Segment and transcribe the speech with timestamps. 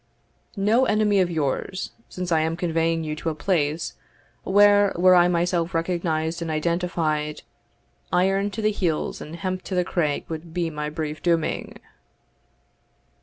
[0.57, 3.93] "No enemy of yours, since I am conveying you to a place,
[4.43, 7.43] where, were I myself recognised and identified,
[8.11, 11.77] iron to the heels and hemp to the craig would be my brief dooming."